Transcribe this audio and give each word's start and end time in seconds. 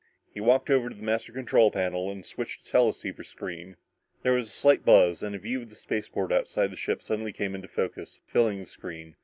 He 0.33 0.39
walked 0.41 0.71
over 0.71 0.89
to 0.89 0.95
the 0.95 1.03
master 1.03 1.31
control 1.31 1.69
panel 1.69 2.09
and 2.09 2.25
switched 2.25 2.63
the 2.65 2.71
teleceiver 2.71 3.23
screen. 3.23 3.77
There 4.23 4.33
was 4.33 4.47
a 4.47 4.51
slight 4.51 4.83
buzz, 4.83 5.21
and 5.21 5.35
a 5.35 5.37
view 5.37 5.61
of 5.61 5.69
the 5.69 5.75
spaceport 5.75 6.33
outside 6.33 6.71
the 6.71 6.75
ship 6.75 7.03
suddenly 7.03 7.31
came 7.31 7.53
into 7.53 7.67
focus, 7.67 8.19
filling 8.25 8.57
the 8.61 8.65
screen. 8.65 9.15